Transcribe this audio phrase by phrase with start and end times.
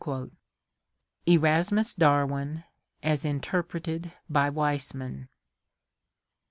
[1.27, 2.63] (Erasmus Darwin,
[3.03, 5.29] as interpreted by Weis mann.)